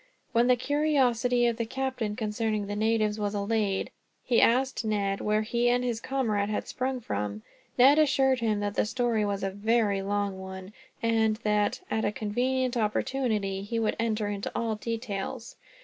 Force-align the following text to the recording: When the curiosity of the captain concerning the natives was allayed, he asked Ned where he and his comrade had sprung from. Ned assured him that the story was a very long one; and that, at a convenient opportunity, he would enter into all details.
When 0.31 0.47
the 0.47 0.55
curiosity 0.55 1.45
of 1.45 1.57
the 1.57 1.65
captain 1.67 2.15
concerning 2.15 2.65
the 2.65 2.75
natives 2.75 3.19
was 3.19 3.35
allayed, 3.35 3.91
he 4.25 4.41
asked 4.41 4.83
Ned 4.83 5.21
where 5.21 5.43
he 5.43 5.69
and 5.69 5.83
his 5.83 6.01
comrade 6.01 6.49
had 6.49 6.67
sprung 6.67 7.01
from. 7.01 7.43
Ned 7.77 7.99
assured 7.99 8.39
him 8.39 8.61
that 8.61 8.73
the 8.73 8.87
story 8.87 9.23
was 9.23 9.43
a 9.43 9.51
very 9.51 10.01
long 10.01 10.39
one; 10.39 10.73
and 11.03 11.35
that, 11.43 11.81
at 11.91 12.03
a 12.03 12.11
convenient 12.11 12.75
opportunity, 12.75 13.61
he 13.61 13.77
would 13.77 13.95
enter 13.99 14.27
into 14.27 14.51
all 14.55 14.73
details. 14.73 15.55